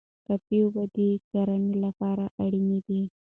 [0.25, 0.97] کافي اوبه د
[1.31, 3.01] کرنې لپاره اړینې دي.